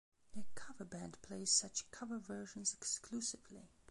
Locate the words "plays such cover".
1.21-2.17